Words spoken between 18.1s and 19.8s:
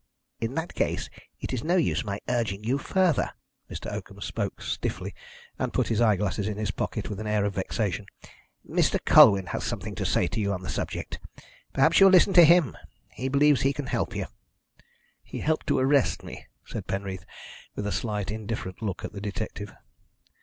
indifferent look at the detective.